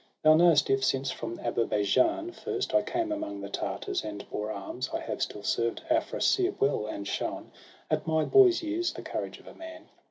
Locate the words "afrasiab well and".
5.91-7.07